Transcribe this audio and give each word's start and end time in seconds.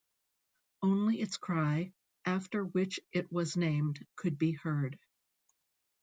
Only 0.81 1.21
its 1.21 1.37
cry, 1.37 1.93
after 2.25 2.65
which 2.65 2.99
it 3.11 3.31
was 3.31 3.55
named, 3.55 4.03
could 4.15 4.39
be 4.39 4.53
heard. 4.53 4.97